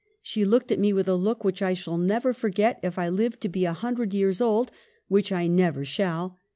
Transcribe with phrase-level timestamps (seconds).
[0.23, 3.39] She looked at me with a look which I shall never forget, if I live
[3.41, 4.71] to be a hundred years old—
[5.09, 6.39] which I never shall.